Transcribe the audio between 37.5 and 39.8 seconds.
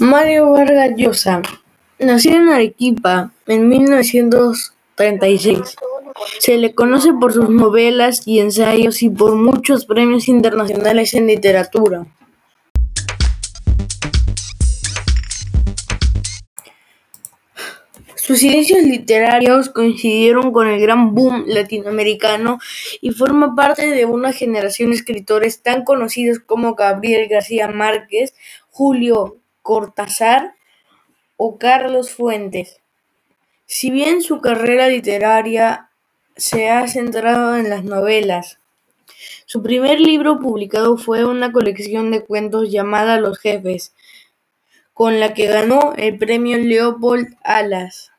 en las novelas, su